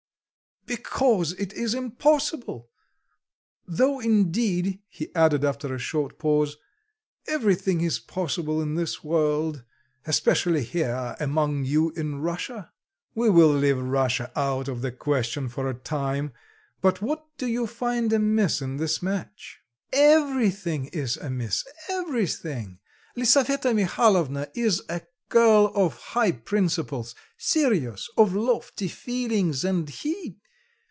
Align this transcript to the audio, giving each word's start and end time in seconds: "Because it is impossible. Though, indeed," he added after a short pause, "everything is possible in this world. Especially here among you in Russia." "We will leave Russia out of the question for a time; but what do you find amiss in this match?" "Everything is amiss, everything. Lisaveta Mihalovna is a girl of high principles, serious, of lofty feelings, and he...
"Because 0.67 1.33
it 1.33 1.51
is 1.51 1.73
impossible. 1.73 2.69
Though, 3.67 3.99
indeed," 3.99 4.79
he 4.87 5.13
added 5.13 5.43
after 5.43 5.73
a 5.73 5.79
short 5.79 6.17
pause, 6.17 6.55
"everything 7.27 7.81
is 7.81 7.99
possible 7.99 8.61
in 8.61 8.75
this 8.75 9.03
world. 9.03 9.65
Especially 10.07 10.63
here 10.63 11.17
among 11.19 11.65
you 11.65 11.89
in 11.97 12.21
Russia." 12.21 12.71
"We 13.13 13.29
will 13.29 13.49
leave 13.51 13.79
Russia 13.79 14.31
out 14.33 14.69
of 14.69 14.81
the 14.81 14.93
question 14.93 15.49
for 15.49 15.67
a 15.69 15.73
time; 15.73 16.31
but 16.79 17.01
what 17.01 17.25
do 17.37 17.47
you 17.47 17.67
find 17.67 18.13
amiss 18.13 18.61
in 18.61 18.77
this 18.77 19.01
match?" 19.01 19.59
"Everything 19.91 20.85
is 20.93 21.17
amiss, 21.17 21.65
everything. 21.89 22.79
Lisaveta 23.17 23.73
Mihalovna 23.73 24.47
is 24.55 24.83
a 24.87 25.01
girl 25.27 25.73
of 25.75 25.97
high 25.97 26.31
principles, 26.31 27.13
serious, 27.37 28.09
of 28.15 28.33
lofty 28.33 28.87
feelings, 28.87 29.65
and 29.65 29.89
he... 29.89 30.37